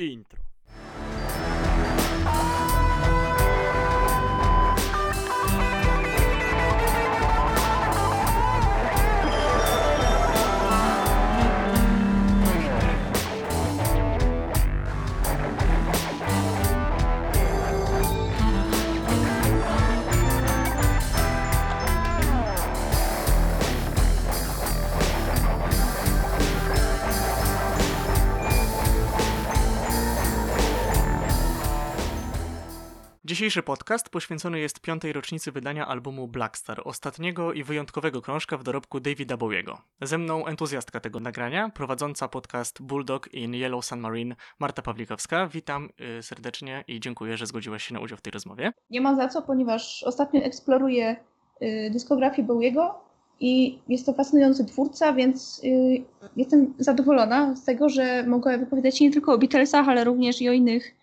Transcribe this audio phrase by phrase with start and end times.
[0.00, 0.49] Intro.
[33.40, 39.00] Dzisiejszy podcast poświęcony jest piątej rocznicy wydania albumu Blackstar, ostatniego i wyjątkowego krążka w dorobku
[39.00, 39.78] Davida Bowiego.
[40.02, 45.46] Ze mną entuzjastka tego nagrania, prowadząca podcast Bulldog in Yellow Submarine, Marta Pawlikowska.
[45.46, 48.72] Witam y, serdecznie i dziękuję, że zgodziłaś się na udział w tej rozmowie.
[48.90, 51.16] Nie ma za co, ponieważ ostatnio eksploruję
[51.62, 53.04] y, dyskografię Bowiego
[53.40, 56.04] i jest to fascynujący twórca, więc y,
[56.36, 60.48] jestem zadowolona z tego, że mogę wypowiadać się nie tylko o Beatlesach, ale również i
[60.48, 60.99] o innych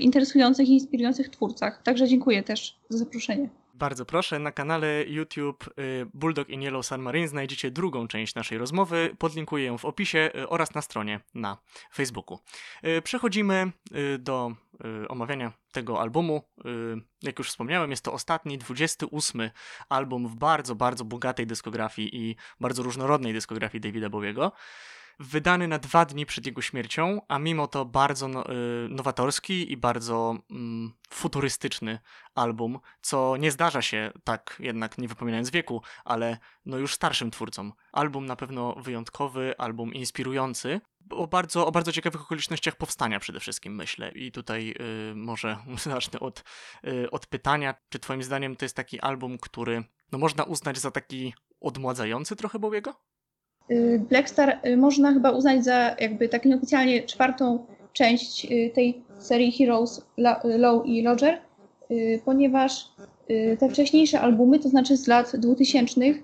[0.00, 1.82] interesujących i inspirujących twórcach.
[1.82, 3.48] Także dziękuję też za zaproszenie.
[3.74, 9.16] Bardzo proszę, na kanale YouTube y, Bulldog in Yellow Submarine znajdziecie drugą część naszej rozmowy.
[9.18, 11.58] Podlinkuję ją w opisie y, oraz na stronie na
[11.94, 12.38] Facebooku.
[12.84, 13.72] Y, Przechodzimy
[14.14, 14.52] y, do
[15.04, 16.42] y, omawiania tego albumu.
[16.66, 19.50] Y, Jak już wspomniałem, jest to ostatni, 28
[19.88, 24.52] album w bardzo, bardzo bogatej dyskografii i bardzo różnorodnej dyskografii Davida Bowiego.
[25.18, 29.76] Wydany na dwa dni przed jego śmiercią, a mimo to bardzo no, y, nowatorski i
[29.76, 31.98] bardzo mm, futurystyczny
[32.34, 37.72] album, co nie zdarza się tak jednak nie wypominając wieku, ale no już starszym twórcom.
[37.92, 43.74] Album na pewno wyjątkowy, album inspirujący, o bardzo, o bardzo ciekawych okolicznościach powstania przede wszystkim
[43.74, 44.12] myślę.
[44.12, 44.74] I tutaj
[45.10, 46.44] y, może zacznę od,
[46.86, 50.90] y, od pytania, czy twoim zdaniem to jest taki album, który no, można uznać za
[50.90, 52.94] taki odmładzający trochę Bowiego?
[53.70, 59.52] Y, Blackstar y, można chyba uznać za jakby tak nieoficjalnie czwartą część y, tej serii
[59.52, 60.06] Heroes
[60.44, 61.38] Low i Roger,
[62.24, 62.90] ponieważ
[63.58, 66.16] te wcześniejsze albumy, to znaczy z lat 2000 y,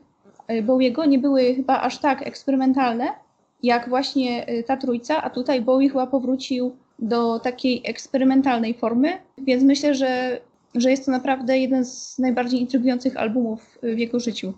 [0.62, 3.08] Bowiego nie były chyba aż tak eksperymentalne,
[3.62, 9.94] jak właśnie ta trójca, a tutaj Bowie chyba powrócił do takiej eksperymentalnej formy, więc myślę,
[9.94, 10.40] że,
[10.74, 14.52] że jest to naprawdę jeden z najbardziej intrygujących albumów w jego życiu.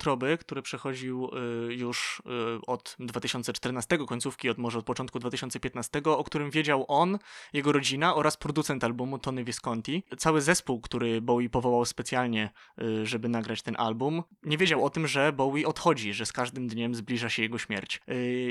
[0.00, 1.30] Wątroby, który przechodził
[1.68, 2.22] y, już
[2.56, 7.18] y, od 2014, końcówki, od może od początku 2015, o którym wiedział on,
[7.52, 10.02] jego rodzina oraz producent albumu Tony Visconti.
[10.18, 12.50] Cały zespół, który Bowie powołał specjalnie,
[12.82, 16.68] y, żeby nagrać ten album, nie wiedział o tym, że Bowie odchodzi, że z każdym
[16.68, 18.00] dniem zbliża się jego śmierć.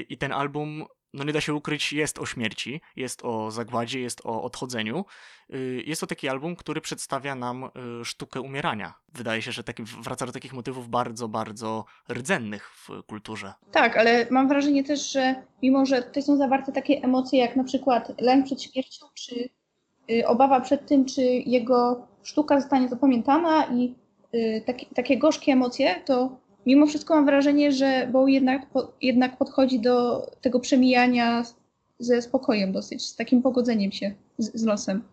[0.09, 4.21] I ten album no nie da się ukryć, jest o śmierci, jest o zagładzie, jest
[4.25, 5.05] o odchodzeniu.
[5.53, 7.63] Y, Jest to taki album, który przedstawia nam
[8.01, 8.93] y, sztukę umierania.
[9.13, 13.53] Wydaje się, że taki, wraca do takich motywów bardzo, bardzo rdzennych w kulturze.
[13.71, 17.63] Tak, ale mam wrażenie też, że mimo, że tutaj są zawarte takie emocje jak na
[17.63, 19.49] przykład lęk przed śmiercią, czy
[20.11, 23.95] y, obawa przed tym, czy jego sztuka zostanie zapamiętana i
[24.35, 29.37] y, taki, takie gorzkie emocje, to mimo wszystko mam wrażenie, że Bowie jednak, po, jednak
[29.37, 31.43] podchodzi do tego przemijania
[31.99, 35.03] ze spokojem dosyć, z takim pogodzeniem się z, z losem.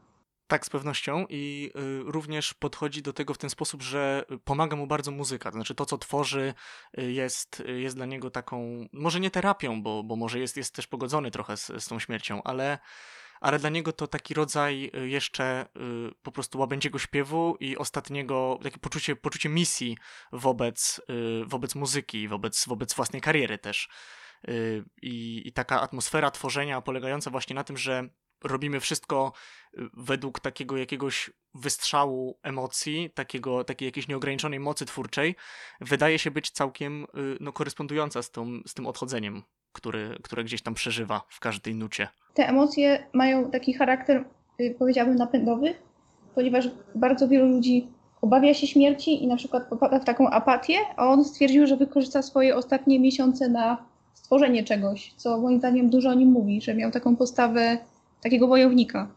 [0.47, 4.87] Tak, z pewnością i y, również podchodzi do tego w ten sposób, że pomaga mu
[4.87, 5.51] bardzo muzyka.
[5.51, 6.55] To znaczy to, co tworzy
[6.99, 10.75] y, jest, y, jest dla niego taką, może nie terapią, bo, bo może jest, jest
[10.75, 12.79] też pogodzony trochę z, z tą śmiercią, ale,
[13.41, 15.67] ale dla niego to taki rodzaj y, jeszcze
[16.11, 19.99] y, po prostu łabędziego śpiewu i ostatniego, takie poczucie, poczucie misji
[20.33, 23.89] wobec, y, wobec muzyki, wobec, wobec własnej kariery też.
[25.03, 28.09] I, I taka atmosfera tworzenia polegająca właśnie na tym, że
[28.45, 29.33] robimy wszystko
[29.93, 35.37] według takiego jakiegoś wystrzału emocji, takiego, takiej jakiejś nieograniczonej mocy twórczej,
[35.81, 37.07] wydaje się być całkiem
[37.41, 42.09] no, korespondująca z, tą, z tym odchodzeniem, który, które gdzieś tam przeżywa w każdej nucie.
[42.37, 44.25] Te emocje mają taki charakter,
[44.61, 45.75] y, powiedziałabym, napędowy,
[46.35, 47.89] ponieważ bardzo wielu ludzi
[48.23, 52.23] obawia się śmierci i na przykład popada w taką apatię, a on stwierdził, że wykorzysta
[52.23, 53.79] swoje ostatnie miesiące na
[54.15, 57.79] stworzenie czegoś, co moim zdaniem dużo o nim mówi, że miał taką postawę
[58.23, 59.09] takiego wojownika.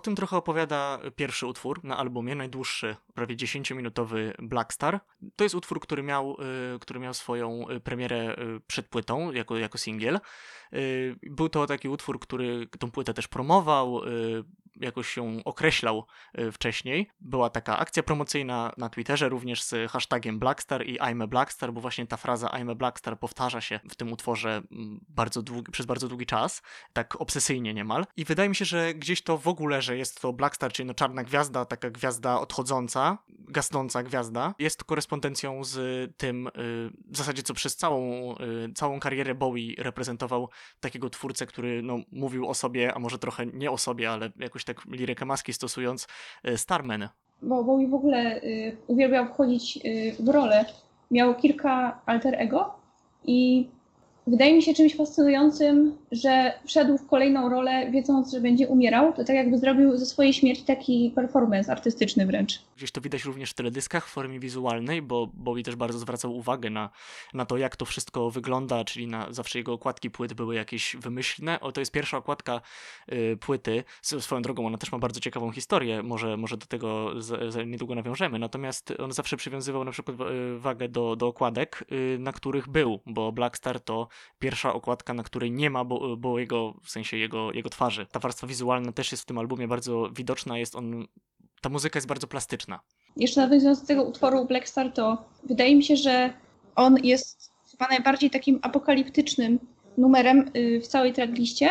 [0.00, 5.00] Tym trochę opowiada pierwszy utwór na albumie, najdłuższy, prawie 10-minutowy Black Star.
[5.36, 6.36] To jest utwór, który miał,
[6.74, 10.20] y, który miał swoją y, premierę y, przed płytą, jako, jako singiel.
[11.22, 14.00] Był to taki utwór, który tą płytę też promował,
[14.80, 16.06] jakoś się określał
[16.38, 17.10] y, wcześniej.
[17.20, 21.80] Była taka akcja promocyjna na Twitterze również z hashtagiem Blackstar i I'm a Blackstar, bo
[21.80, 25.86] właśnie ta fraza I'm a Blackstar powtarza się w tym utworze mm, bardzo długi, przez
[25.86, 26.62] bardzo długi czas,
[26.92, 28.06] tak obsesyjnie niemal.
[28.16, 30.94] I wydaje mi się, że gdzieś to w ogóle, że jest to Blackstar, czyli no
[30.94, 35.76] czarna gwiazda, taka gwiazda odchodząca, gasnąca gwiazda, jest korespondencją z
[36.16, 36.50] tym, y,
[37.10, 40.48] w zasadzie co przez całą, y, całą karierę Bowie reprezentował
[40.80, 44.64] takiego twórcę, który no, mówił o sobie, a może trochę nie o sobie, ale jakoś
[44.66, 46.06] tak lirykę maski stosując,
[46.48, 47.08] y, Starman.
[47.42, 50.64] Bo Bowie w ogóle y, uwielbiał wchodzić y, w rolę.
[51.10, 52.74] Miał kilka alter ego
[53.24, 53.68] i
[54.26, 59.12] wydaje mi się czymś fascynującym, że wszedł w kolejną rolę, wiedząc, że będzie umierał.
[59.12, 62.62] To tak jakby zrobił ze swojej śmierci taki performance artystyczny wręcz.
[62.76, 66.70] Gdzieś to widać również w teledyskach w formie wizualnej, bo Bowie też bardzo zwracał uwagę
[66.70, 66.90] na,
[67.34, 71.60] na to, jak to wszystko wygląda, czyli na zawsze jego okładki płyt były jakieś wymyślne.
[71.60, 72.60] O, to jest pierwsza okładka
[73.12, 73.84] y, płyty.
[74.02, 77.94] Swoją drogą, ona też ma bardzo ciekawą historię, może, może do tego za, za niedługo
[77.94, 78.38] nawiążemy.
[78.38, 83.00] Natomiast on zawsze przywiązywał na przykład y, wagę do, do okładek, y, na których był,
[83.06, 84.08] bo Black Star to
[84.38, 88.06] pierwsza okładka, na której nie ma bo, bo jego, w sensie jego, jego twarzy.
[88.12, 91.06] Ta warstwa wizualna też jest w tym albumie bardzo widoczna, jest on,
[91.60, 92.80] ta muzyka jest bardzo plastyczna.
[93.16, 96.32] Jeszcze nawiązując do tego utworu Black Star, to wydaje mi się, że
[96.76, 99.58] on jest chyba najbardziej takim apokaliptycznym
[99.98, 101.70] numerem y, w całej trackliście,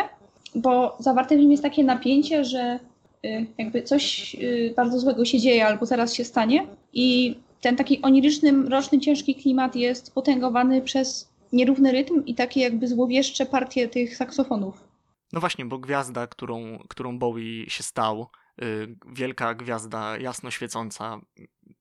[0.54, 2.80] bo zawarte w nim jest takie napięcie, że
[3.24, 8.02] y, jakby coś y, bardzo złego się dzieje albo zaraz się stanie i ten taki
[8.02, 14.16] oniryczny, mroczny, ciężki klimat jest potęgowany przez nierówny rytm i takie jakby złowieszcze partie tych
[14.16, 14.84] saksofonów.
[15.32, 18.26] No właśnie, bo gwiazda, którą, którą Bowie się stał,
[18.62, 21.20] y, wielka gwiazda jasno świecąca,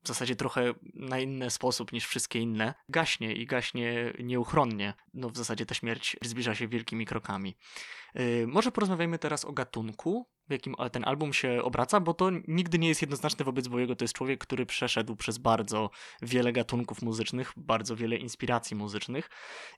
[0.04, 4.94] w zasadzie trochę na inny sposób niż wszystkie inne, gaśnie i gaśnie nieuchronnie.
[5.14, 7.56] No w zasadzie ta śmierć zbliża się wielkimi krokami.
[8.20, 12.80] Y, może porozmawiajmy teraz o gatunku, w jakim ten album się obraca, bo to nigdy
[12.80, 13.96] nie jest jednoznaczne wobec Bowiego.
[13.96, 15.90] To jest człowiek, który przeszedł przez bardzo
[16.22, 19.30] wiele gatunków muzycznych, bardzo wiele inspiracji muzycznych.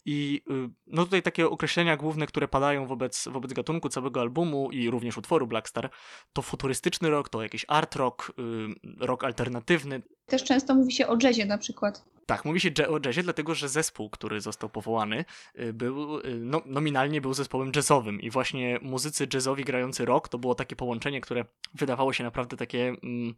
[0.05, 4.89] I y, no tutaj takie określenia główne, które padają wobec, wobec gatunku całego albumu i
[4.89, 5.89] również utworu Blackstar,
[6.33, 10.01] to futurystyczny rock, to jakiś art rock, y, rock alternatywny.
[10.27, 12.05] Też często mówi się o jazzie na przykład.
[12.25, 15.25] Tak, mówi się o jazzie, dlatego że zespół, który został powołany,
[15.59, 20.37] y, był, y, no, nominalnie był zespołem jazzowym i właśnie muzycy jazzowi grający rock to
[20.37, 22.87] było takie połączenie, które wydawało się naprawdę takie...
[23.03, 23.35] Mm,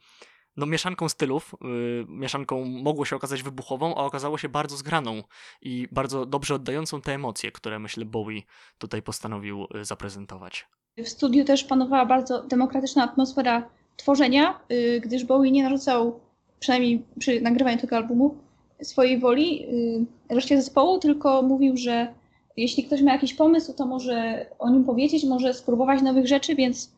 [0.57, 5.23] no, mieszanką stylów, y, mieszanką mogło się okazać wybuchową, a okazało się bardzo zgraną
[5.61, 8.41] i bardzo dobrze oddającą te emocje, które myślę Bowie
[8.77, 10.67] tutaj postanowił zaprezentować.
[10.97, 14.59] W studiu też panowała bardzo demokratyczna atmosfera tworzenia,
[15.01, 16.28] gdyż Bowie nie narzucał,
[16.59, 18.35] przynajmniej przy nagrywaniu tego albumu,
[18.81, 19.65] swojej woli
[20.29, 22.07] y, reszcie zespołu, tylko mówił, że
[22.57, 26.91] jeśli ktoś ma jakiś pomysł, to może o nim powiedzieć, może spróbować nowych rzeczy, więc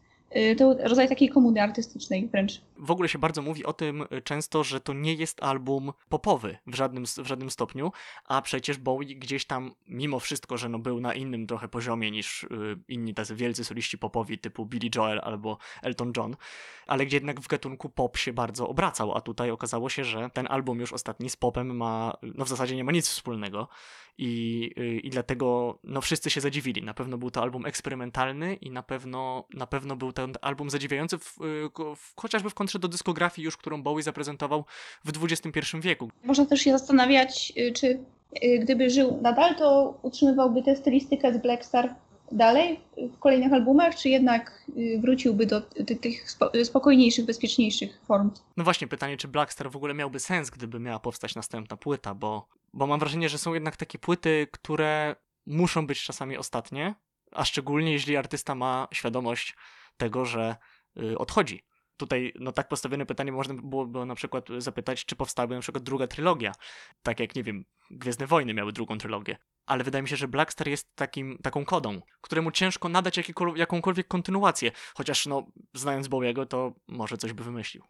[0.58, 2.62] to był rodzaj takiej komuny artystycznej wręcz.
[2.78, 6.58] w ogóle się bardzo mówi o tym y, często, że to nie jest album popowy
[6.68, 7.92] w żadnym, w żadnym stopniu,
[8.26, 12.44] a przecież Bowie gdzieś tam, mimo wszystko, że no był na innym trochę poziomie niż
[12.44, 12.48] y,
[12.88, 16.36] inni tacy wielcy soliści popowi typu Billy Joel albo Elton John,
[16.88, 20.48] ale gdzie jednak w gatunku pop się bardzo obracał, a tutaj okazało się, że ten
[20.50, 23.68] album już ostatni z popem ma, no w zasadzie nie ma nic wspólnego
[24.18, 26.84] i, y, i dlatego no wszyscy się zadziwili.
[26.84, 31.18] Na pewno był to album eksperymentalny i na pewno, na pewno był ten album zadziwiający
[31.18, 34.66] w, y, w, chociażby w kontrze do dyskografii już, którą Bowie zaprezentował
[35.06, 36.10] w XXI wieku.
[36.24, 37.88] Można też się zastanawiać, y, czy
[38.44, 41.96] y, gdyby żył nadal, to utrzymywałby tę stylistykę z Black Star
[42.32, 44.66] dalej w kolejnych albumach, czy jednak
[45.00, 48.32] wróciłby do ty- tych spo- spokojniejszych, bezpieczniejszych form.
[48.58, 52.48] No właśnie, pytanie, czy Blackstar w ogóle miałby sens, gdyby miała powstać następna płyta, bo,
[52.74, 56.96] bo mam wrażenie, że są jednak takie płyty, które muszą być czasami ostatnie,
[57.32, 59.56] a szczególnie jeśli artysta ma świadomość
[59.98, 60.56] tego, że
[60.98, 61.64] y, odchodzi.
[61.98, 65.84] Tutaj, no tak postawione pytanie można by byłoby na przykład zapytać, czy powstałaby na przykład
[65.84, 66.52] druga trylogia.
[67.04, 69.38] Tak jak, nie wiem, Gwiezdne Wojny miały drugą trylogię.
[69.66, 73.20] Ale wydaje mi się, że Blackstar jest takim, taką kodą, któremu ciężko nadać
[73.56, 74.72] jakąkolwiek kontynuację.
[74.96, 77.84] Chociaż, no, znając Bowiego, to może coś by wymyślił.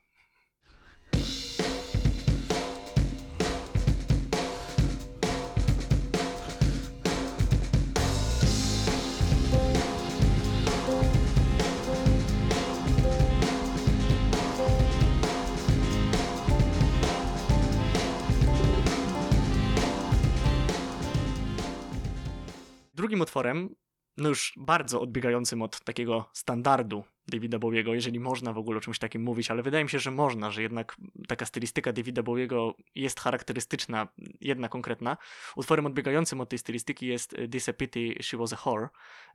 [22.94, 23.76] Drugim utworem
[24.18, 29.00] no już bardzo odbiegającym od takiego standardu Davida Bowiego, jeżeli można w ogóle o czymś
[29.00, 30.96] takim mówić, ale wydaje mi się, że można, że jednak
[31.28, 34.08] taka stylistyka Davida Bowiego jest charakterystyczna,
[34.42, 35.18] jedna konkretna.
[35.56, 38.88] Utworem odbiegającym od tej stylistyki jest This a Pity She Was a Whore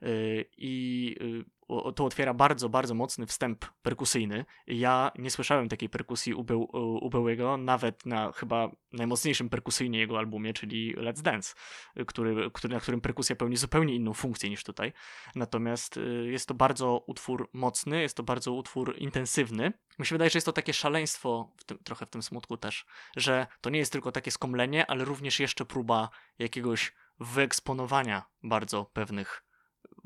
[0.03, 1.56] y, i y,
[1.97, 4.45] to otwiera bardzo, bardzo mocny wstęp perkusyjny.
[4.67, 6.45] Ja nie słyszałem takiej perkusji u,
[7.59, 11.55] nawet na chyba najmocniejszym perkusyjnie jego albumie, czyli Let's Dance,
[12.07, 14.93] który, który, na którym perkusja pełni zupełnie inną funkcję niż tutaj.
[15.35, 19.73] Natomiast y, jest to bardzo utwór mocny, jest to bardzo utwór intensywny.
[19.99, 22.87] Mi się wydaje, że jest to takie szaleństwo, w tym, trochę w tym smutku też,
[23.17, 29.46] że to nie jest tylko takie skomlenie, ale również jeszcze próba jakiegoś wyeksponowania bardzo pewnych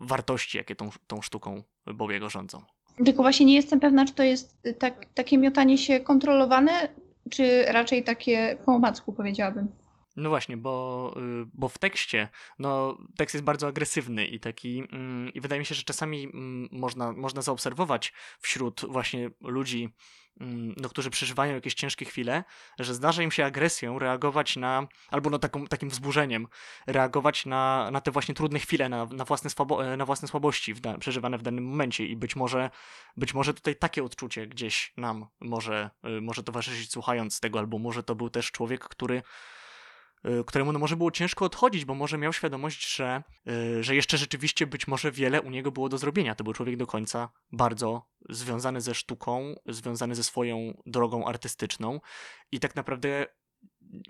[0.01, 2.63] wartości, jakie tą, tą sztuką Bowiego rządzą.
[3.05, 6.89] Tylko właśnie nie jestem pewna, czy to jest y, tak, takie miotanie się kontrolowane,
[7.31, 9.69] czy raczej takie po omacku, powiedziałabym.
[10.17, 15.33] No właśnie, bo, y, bo w tekście, no tekst jest bardzo agresywny i taki, mm,
[15.35, 19.95] i wydaje mi się, że czasami mm, można, można zaobserwować wśród właśnie ludzi,
[20.41, 22.45] mm, no, którzy przeżywają jakieś ciężkie chwile,
[22.79, 26.47] że zdarza im się agresją reagować na, albo no taką, takim wzburzeniem,
[26.87, 30.75] reagować na, na te właśnie trudne chwile, na, na, własne, swabo, e, na własne słabości
[30.75, 32.07] w da, przeżywane w danym momencie.
[32.07, 32.71] I być może,
[33.17, 38.03] być może tutaj takie odczucie gdzieś nam może, y, może towarzyszyć słuchając tego albumu, że
[38.03, 39.23] to był też człowiek, który
[40.47, 44.67] któremu no może było ciężko odchodzić, bo może miał świadomość, że, y, że jeszcze rzeczywiście
[44.67, 46.35] być może wiele u niego było do zrobienia.
[46.35, 52.01] To był człowiek do końca bardzo związany ze sztuką, związany ze swoją drogą artystyczną
[52.53, 53.27] i tak naprawdę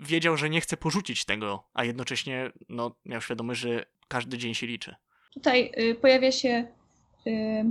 [0.01, 4.67] wiedział, że nie chce porzucić tego, a jednocześnie no, miał świadomość, że każdy dzień się
[4.67, 4.95] liczy.
[5.33, 6.67] Tutaj y, pojawia się
[7.27, 7.65] y,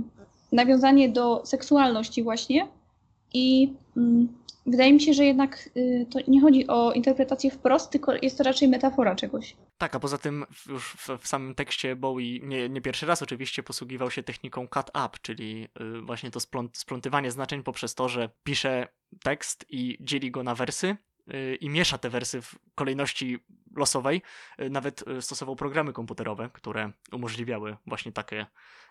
[0.51, 2.67] nawiązanie do seksualności właśnie
[3.33, 4.27] i mm,
[4.65, 8.43] wydaje mi się, że jednak y, to nie chodzi o interpretację wprost, tylko jest to
[8.43, 9.55] raczej metafora czegoś.
[9.77, 14.11] Tak, a poza tym już w, samym tekście Bowie nie, nie pierwszy raz oczywiście posługiwał
[14.11, 18.87] się techniką cut up, czyli y, właśnie to spląt, splątywanie znaczeń poprzez to, że pisze
[19.23, 20.97] tekst i dzieli go na wersy
[21.59, 23.39] i miesza te wersy w kolejności
[23.75, 24.21] losowej.
[24.61, 28.45] Y, Nawet y, stosował programy komputerowe, które umożliwiały właśnie takie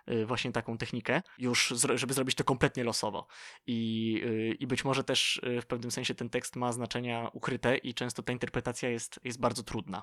[0.08, 3.26] y, właśnie taką technikę, już żeby zrobić to kompletnie losowo.
[3.66, 7.76] I, y, I być może też y, w pewnym sensie ten tekst ma znaczenia ukryte
[7.76, 10.02] i często ta interpretacja jest, jest bardzo trudna.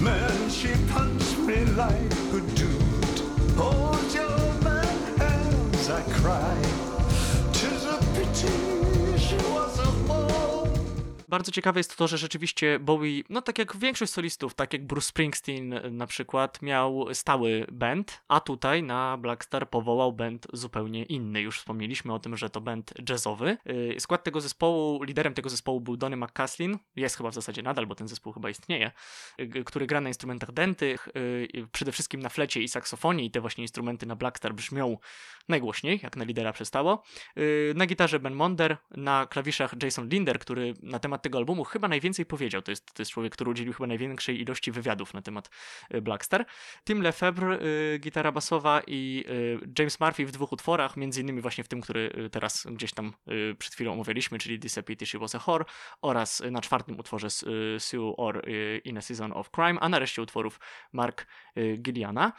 [0.00, 2.73] Man, she punched me like a dude.
[5.90, 6.64] I cried.
[7.52, 10.13] Tis a pity she was a.
[11.34, 15.08] Bardzo ciekawe jest to, że rzeczywiście Bowie, no tak jak większość solistów, tak jak Bruce
[15.08, 21.40] Springsteen na przykład, miał stały band, a tutaj na Blackstar powołał band zupełnie inny.
[21.40, 23.56] Już wspomnieliśmy o tym, że to band jazzowy.
[23.70, 27.86] Y, Skład tego zespołu, liderem tego zespołu był Donny McCaslin, jest chyba w zasadzie nadal,
[27.86, 28.90] bo ten zespół chyba istnieje,
[29.40, 33.40] y, który gra na instrumentach dętych, y, przede wszystkim na flecie i saksofonie i te
[33.40, 34.98] właśnie instrumenty na Blackstar brzmią
[35.48, 37.02] najgłośniej, jak na lidera przystało.
[37.38, 41.88] Y, Na gitarze Ben Monder, na klawiszach Jason Linder, który na temat tego albumu chyba
[41.88, 42.62] najwięcej powiedział.
[42.62, 45.50] To jest, to jest człowiek, który udzielił chyba największej ilości wywiadów na temat
[45.94, 46.46] y, Blackstar.
[46.84, 47.58] Tim Lefebvre,
[47.94, 51.80] y, gitara basowa i y, James Murphy w dwóch utworach, między innymi właśnie w tym,
[51.80, 53.12] który teraz gdzieś tam
[53.58, 55.64] przed chwilą omawialiśmy, czyli Pity She Was a Whore
[56.02, 57.28] oraz na czwartym utworze
[57.78, 58.42] Sue or
[58.84, 60.60] In a Season of Crime, a nareszcie utworów
[60.92, 61.26] Mark
[61.78, 62.32] Gilliana.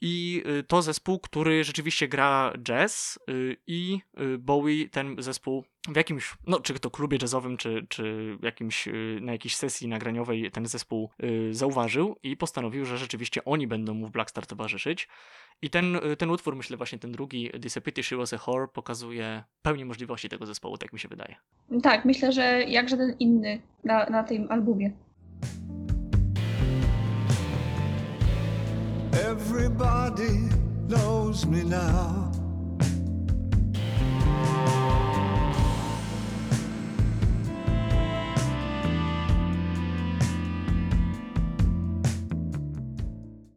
[0.00, 5.96] I y, to zespół, który rzeczywiście gra jazz y, i y, Bowie ten zespół w
[5.96, 8.88] jakimś, no czy to klubie jazzowym, czy, czy jakimś,
[9.20, 11.10] na jakiejś sesji nagraniowej ten zespół
[11.50, 15.08] zauważył i postanowił, że rzeczywiście oni będą mu w Blackstar towarzyszyć.
[15.62, 17.50] I ten, ten utwór, myślę właśnie ten drugi,
[17.84, 21.36] Pity She Was a Whore, pokazuje pełni możliwości tego zespołu, tak mi się wydaje.
[21.82, 24.92] Tak, myślę, że jak żaden inny na, na tym albumie.
[29.44, 30.48] Everybody
[30.88, 32.32] knows me now.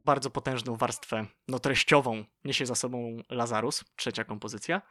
[0.06, 4.82] Bardzo potężną warstwę, no treściową, niesie za sobą Lazarus, trzecia kompozycja.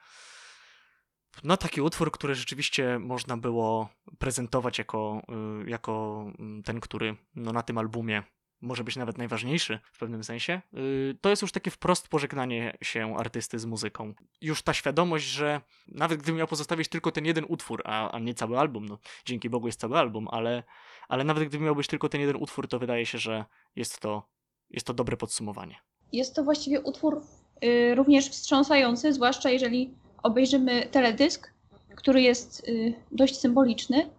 [1.45, 3.89] No taki utwór, który rzeczywiście można było
[4.19, 5.23] prezentować jako,
[5.65, 8.23] y, jako mm, ten, który no, na tym albumie
[8.61, 10.63] może być nawet najważniejszy w pewnym sensie.
[10.75, 14.15] Y, To jest już takie wprost pożegnanie się artysty z muzyką.
[14.41, 18.35] Już ta świadomość, że nawet gdybym miał pozostawić tylko ten jeden utwór, a, a nie
[18.35, 20.63] cały album, no dzięki Bogu jest cały album, ale,
[21.09, 23.45] ale nawet gdyby miał być tylko ten jeden utwór, to wydaje się, że
[23.77, 24.29] jest to,
[24.71, 25.77] jest to dobre podsumowanie.
[26.13, 27.23] Jest to właściwie utwór
[27.65, 31.51] y, również wstrząsający, zwłaszcza jeżeli obejrzymy teledysk,
[31.97, 34.11] który jest y, dość symboliczny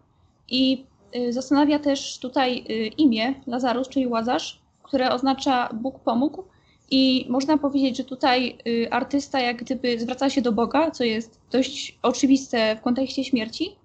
[0.48, 0.86] i
[1.29, 6.43] zastanawia też tutaj y, imię Lazarus, czyli Łazarz, które oznacza Bóg pomógł.
[6.91, 11.41] I można powiedzieć, że tutaj y, artysta jak gdyby zwraca się do Boga, co jest
[11.51, 13.75] dość oczywiste w kontekście śmierci.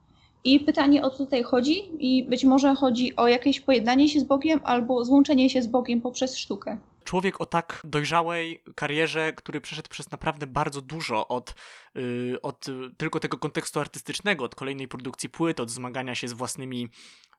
[0.44, 4.24] I pytanie o co tutaj chodzi, i być może chodzi o jakieś pojednanie się z
[4.24, 6.78] Bogiem albo złączenie się z Bogiem poprzez sztukę.
[7.12, 11.54] Człowiek o tak dojrzałej karierze, który przeszedł przez naprawdę bardzo dużo od,
[11.94, 16.32] yy, od y, tylko tego kontekstu artystycznego, od kolejnej produkcji płyt, od zmagania się z
[16.32, 16.88] własnymi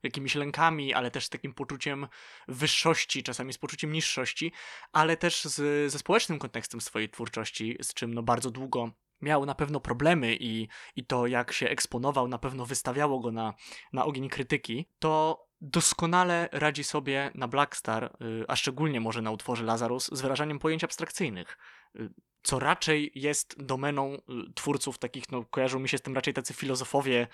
[0.04, 2.08] jakimiś lękami, ale też z takim poczuciem
[2.48, 4.52] wyższości, czasami z poczuciem niższości,
[4.92, 9.56] ale też z, ze społecznym kontekstem swojej twórczości, z czym no bardzo długo miał na
[9.56, 13.54] pewno problemy i, i to jak się eksponował na pewno wystawiało go na,
[13.94, 19.64] na ogień krytyki, to doskonale radzi sobie na Blackstar, y, a szczególnie może na utworze
[19.64, 21.58] Lazarus, z wyrażaniem pojęć abstrakcyjnych.
[21.96, 22.10] Y,
[22.44, 24.20] co raczej jest domeną y,
[24.56, 27.28] twórców takich, no kojarzą mi się z tym raczej tacy filozofowie,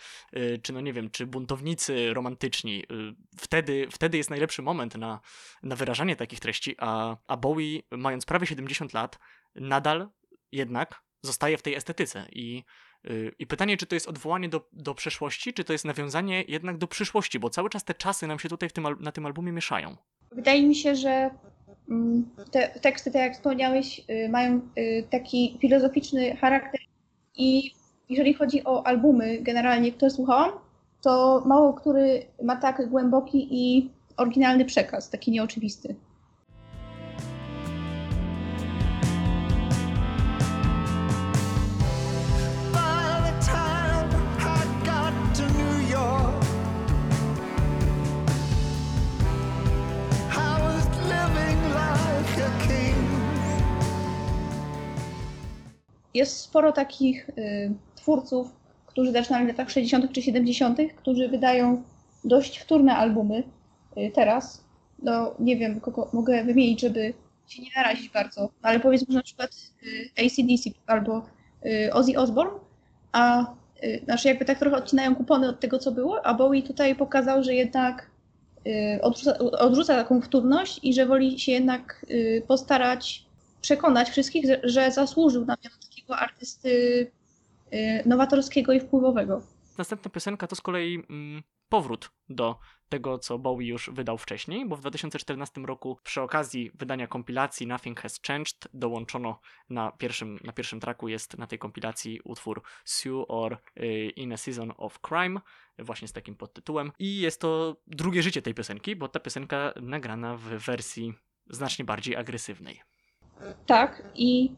[0.64, 2.86] czy no nie wiem, czy buntownicy romantyczni.
[3.38, 5.20] Wtedy, wtedy jest najlepszy moment na,
[5.64, 9.20] na wyrażanie takich treści, a, a Bowie, mając prawie 70 lat,
[9.56, 10.10] nadal
[10.52, 12.64] jednak zostaje w tej estetyce i
[13.40, 16.88] i pytanie, czy to jest odwołanie do, do przeszłości, czy to jest nawiązanie jednak do
[16.88, 19.96] przyszłości, bo cały czas te czasy nam się tutaj tym, na tym albumie mieszają.
[20.32, 21.30] Wydaje mi się, że
[21.90, 26.82] mm, te teksty, tak jak wspomniałeś, y, mają y, taki filozoficzny charakter
[27.36, 27.72] i
[28.10, 30.52] jeżeli chodzi o albumy generalnie, które słuchałam,
[31.02, 35.96] to mało który ma tak głęboki i oryginalny przekaz, taki nieoczywisty.
[56.20, 60.12] Jest sporo takich y, twórców, którzy zaczynali w latach 60.
[60.12, 61.84] czy 70., którzy wydają
[62.24, 63.44] dość wtórne albumy
[63.98, 64.64] y, teraz.
[65.04, 67.14] No, nie wiem, kogo mogę wymienić, żeby
[67.48, 69.52] się nie narazić bardzo, ale powiedzmy na przykład
[69.84, 71.26] y, ACDC albo
[71.92, 72.60] Ozzy Osbourne,
[73.12, 73.46] a
[74.04, 77.54] znaczy jakby tak trochę odcinają kupony od tego, co było, a Bowie tutaj pokazał, że
[77.54, 78.12] jednak
[79.02, 82.06] odrzuca, odrzuca taką wtórność i że woli się jednak
[82.48, 83.26] postarać
[83.62, 85.76] przekonać wszystkich, że, zasłużył na miano
[86.10, 87.12] takiego artysty
[87.74, 89.42] y, nowatorskiego i wpływowego.
[89.78, 94.76] Następna piosenka to z kolei mm, powrót do tego, co Bowie już wydał wcześniej, bo
[94.76, 100.80] w 2014 roku przy okazji wydania kompilacji Nothing Has Changed dołączono na pierwszym, na pierwszym
[100.80, 105.40] tracku jest na tej kompilacji utwór Sue or y, In a Season of Crime,
[105.80, 106.92] właśnie z takim podtytułem.
[107.00, 111.14] I jest to drugie życie tej piosenki, bo ta piosenka nagrana w wersji
[111.50, 112.82] znacznie bardziej agresywnej.
[113.66, 114.52] Tak, i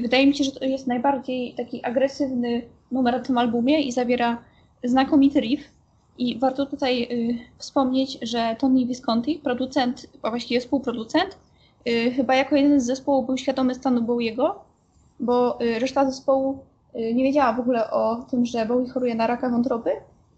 [0.00, 4.42] wydaje mi się, że to jest najbardziej taki agresywny numer na tym albumie i zawiera
[4.84, 5.74] znakomity riff.
[6.18, 11.38] I warto tutaj y, wspomnieć, że Tony Visconti, producent, a właściwie współproducent,
[11.88, 14.64] y, chyba jako jeden z zespołu był świadomy stanu Bowiego,
[15.20, 16.58] bo y, reszta zespołu
[16.96, 19.90] y, nie wiedziała w ogóle o tym, że Bowie choruje na raka wątroby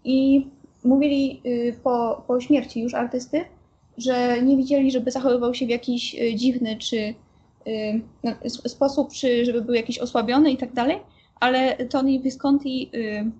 [0.03, 0.47] i
[0.83, 3.45] mówili y, po, po śmierci już artysty,
[3.97, 7.15] że nie widzieli, żeby zachowywał się w jakiś y, dziwny czy y,
[8.49, 9.09] sposób,
[9.43, 10.99] żeby był jakiś osłabiony i tak dalej,
[11.39, 13.31] ale Tony Visconti y,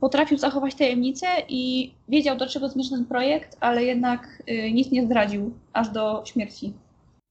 [0.00, 5.04] potrafił zachować tajemnicę i wiedział, do czego zmierza ten projekt, ale jednak y, nic nie
[5.04, 6.72] zdradził aż do śmierci.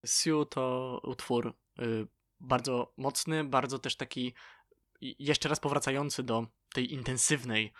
[0.05, 2.07] Sue to utwór y,
[2.39, 4.33] bardzo mocny, bardzo też taki
[5.01, 7.73] jeszcze raz powracający do tej intensywnej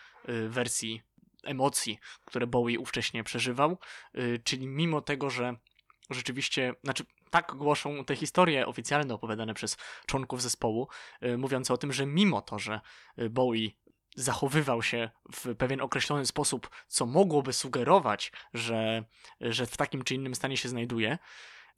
[0.49, 1.01] wersji
[1.43, 3.77] emocji, które Bowie ówcześnie przeżywał,
[4.43, 5.55] czyli mimo tego, że
[6.09, 7.05] rzeczywiście, znaczy
[7.41, 10.87] tak głoszą te historie oficjalne opowiadane przez członków zespołu,
[11.23, 12.81] y, mówiące o tym, że mimo to, że
[13.19, 13.69] y, Bowie
[14.15, 19.03] zachowywał się w pewien określony sposób, co mogłoby sugerować, że,
[19.41, 21.17] że w takim czy innym stanie się znajduje,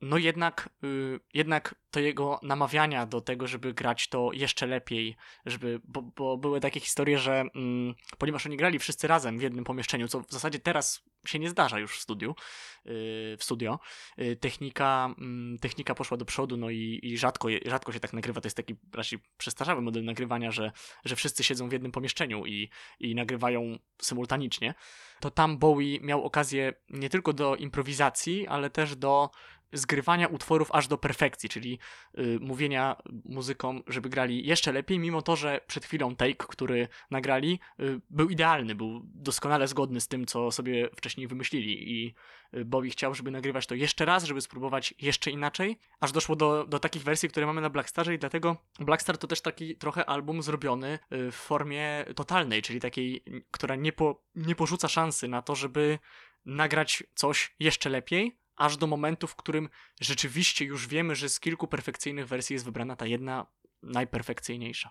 [0.01, 5.81] no jednak, y, jednak to jego namawiania do tego, żeby grać to jeszcze lepiej, żeby,
[5.83, 10.07] bo, bo były takie historie, że mm, ponieważ oni grali wszyscy razem w jednym pomieszczeniu,
[10.07, 13.79] co w zasadzie teraz się nie zdarza już w studiu, y, w studio,
[14.19, 18.41] y, technika, mm, technika poszła do przodu, no i, i rzadko, rzadko się tak nagrywa,
[18.41, 20.71] to jest taki raczej przestarzały model nagrywania, że,
[21.05, 24.73] że wszyscy siedzą w jednym pomieszczeniu i, i nagrywają symultanicznie,
[25.19, 29.29] to tam Bowie miał okazję nie tylko do improwizacji, ale też do
[29.73, 31.79] zgrywania utworów aż do perfekcji, czyli
[32.19, 37.59] y, mówienia muzykom, żeby grali jeszcze lepiej, mimo to, że przed chwilą take, który nagrali,
[37.79, 42.15] y, był idealny, był doskonale zgodny z tym, co sobie wcześniej wymyślili i
[42.53, 46.79] y, chciał, żeby nagrywać to jeszcze raz, żeby spróbować jeszcze inaczej, aż doszło do, do
[46.79, 50.99] takich wersji, które mamy na Blackstarze i dlatego Blackstar to też taki trochę album zrobiony
[51.13, 55.99] y, w formie totalnej, czyli takiej, która nie, po, nie porzuca szansy na to, żeby
[56.45, 59.69] nagrać coś jeszcze lepiej, aż do momentu, w którym
[60.01, 63.45] rzeczywiście już wiemy, że z kilku perfekcyjnych wersji jest wybrana ta jedna
[63.83, 64.89] najperfekcyjniejsza.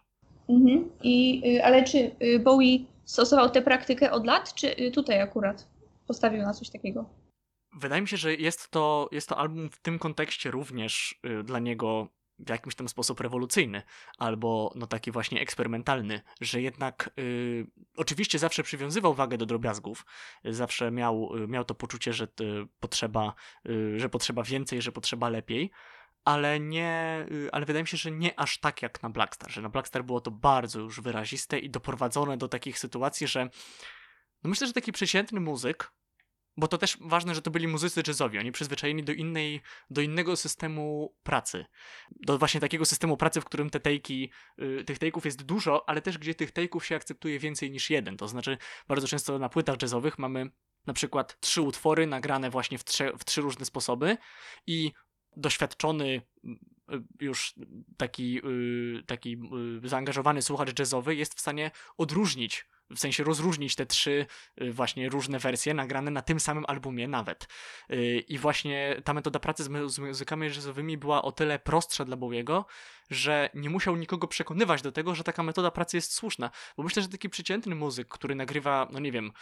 [0.49, 0.91] Mhm.
[1.03, 5.69] I, y, ale czy y, Bowie stosował tę praktykę od lat, czy y, tutaj akurat
[6.07, 7.11] postawił na coś takiego?
[7.81, 12.09] Wydaje mi się, że jest to, jest to album w tym kontekście również dla niego
[12.39, 13.83] w jakimś tam sposób rewolucyjny,
[14.19, 20.07] albo no taki właśnie eksperymentalny, że jednak y, oczywiście zawsze przywiązywał wagę do drobiazgów,
[20.45, 22.29] zawsze miał, y, miał to poczucie, że y,
[22.81, 23.35] potrzeba,
[23.69, 25.71] y, że potrzeba więcej, że potrzeba lepiej,
[26.25, 29.63] ale nie, y, ale wydaje mi się, że nie aż tak jak na Blackstar, że
[29.63, 33.49] na Blackstar było to bardzo już wyraziste i doprowadzone do takich sytuacji, że
[34.45, 35.93] no myślę, że taki przeciętny muzyk,
[36.59, 40.37] bo to też ważne, że to byli muzycy jazzowi, oni przyzwyczajeni do innej, do innego
[40.37, 41.65] systemu pracy.
[42.11, 44.31] Do właśnie takiego systemu pracy, w którym te tejki,
[44.63, 48.17] y, tych tejków jest dużo, ale też gdzie tych tejków się akceptuje więcej niż jeden.
[48.17, 50.51] To znaczy, bardzo często na płytach jazzowych mamy
[50.87, 54.17] na przykład trzy utwory nagrane właśnie w, trze, w trzy różne sposoby
[54.67, 54.93] i
[55.37, 56.53] doświadczony y,
[57.21, 57.55] już
[57.97, 59.37] taki, y, taki
[59.85, 64.27] y, zaangażowany słuchacz jazzowy jest w stanie odróżnić, w sensie rozróżnić te trzy
[64.63, 67.49] y, właśnie różne wersje nagrane na tym samym albumie nawet.
[67.91, 72.05] Y, I właśnie ta metoda pracy z, mu- z muzykami jazzowymi była o tyle prostsza
[72.05, 72.67] dla Bowiego,
[73.11, 76.51] że nie musiał nikogo przekonywać do tego, że taka metoda pracy jest słuszna.
[76.77, 79.33] Bo myślę, że taki przeciętny muzyk, który nagrywa, no nie wiem,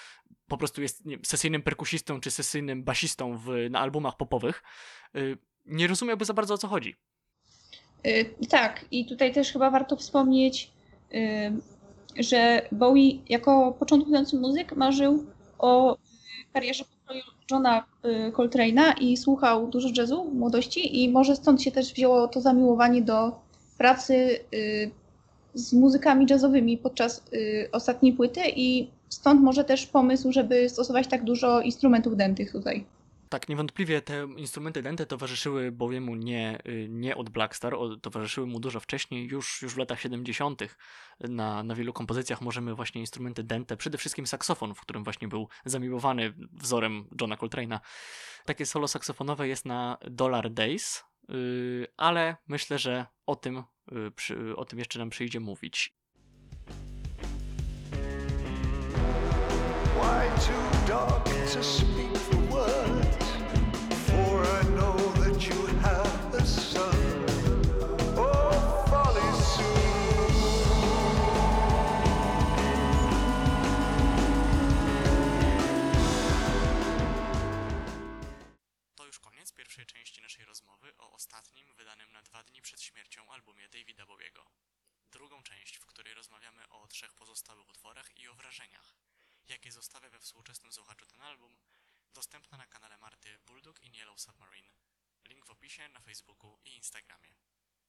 [0.49, 4.63] po prostu jest sesyjnym perkusistą czy sesyjnym basistą w, na albumach popowych,
[5.17, 6.97] y, nie rozumiałby za bardzo o co chodzi.
[8.07, 10.71] Y, Tak, i tutaj też chyba warto wspomnieć,
[11.15, 11.76] y,
[12.19, 15.25] że Bowie jako początkujący muzyk marzył
[15.59, 15.97] o
[16.53, 16.85] karierze
[17.51, 22.29] Johna y, Coltrane'a i słuchał dużo jazzu w młodości i może stąd się też wzięło
[22.29, 23.33] to zamiłowanie do
[23.79, 24.91] pracy y,
[25.55, 31.25] z muzykami jazzowymi podczas y, ostatniej płyty i stąd może też pomysł, żeby stosować tak
[31.25, 32.85] dużo instrumentów dętych tutaj.
[33.29, 38.81] Tak, niewątpliwie te instrumenty dęte towarzyszyły Bowiemu nie, y, nie od Blackstar, towarzyszyły mu dużo
[38.81, 40.63] wcześniej, już, już w latach 70.
[41.21, 45.49] Na, na wielu kompozycjach możemy właśnie instrumenty dęte, przede wszystkim saksofon, w którym właśnie był
[45.65, 47.81] zamiłowany wzorem Johna Coltrane'a.
[48.45, 54.57] Takie solo saksofonowe jest na Dollar Days, y, ale myślę, że o tym, y, przy,
[54.57, 55.97] o tym jeszcze nam przyjdzie mówić.
[59.97, 63.06] Why too dark to speak the words?
[82.97, 84.51] Śmiercią albumie Davida Bowiego.
[85.11, 88.97] Drugą część, w której rozmawiamy o trzech pozostałych utworach i o wrażeniach,
[89.49, 91.57] jakie zostawia we współczesnym słuchaczu ten album,
[92.15, 94.71] dostępna na kanale Marty Bulldog in Yellow Submarine.
[95.25, 97.35] Link w opisie na Facebooku i Instagramie.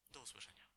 [0.10, 0.77] Do usłyszenia.